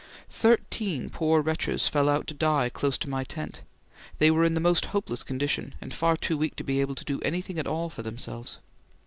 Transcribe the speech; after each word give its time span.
Thirteen 0.31 1.11
poor 1.11 1.43
wretches 1.43 1.87
fell 1.87 2.09
out 2.09 2.25
to 2.25 2.33
die 2.33 2.69
close 2.69 2.97
to 2.97 3.07
my 3.07 3.23
tent; 3.23 3.61
they 4.17 4.31
were 4.31 4.43
in 4.43 4.55
the 4.55 4.59
most 4.59 4.85
hopeless 4.85 5.21
condition 5.21 5.75
and 5.79 5.93
far 5.93 6.17
too 6.17 6.39
weak 6.39 6.55
to 6.55 6.63
be 6.63 6.81
able 6.81 6.95
to 6.95 7.05
do 7.05 7.21
anything 7.21 7.59
at 7.59 7.67
all 7.67 7.91
for 7.91 8.01
themselves. 8.01 8.57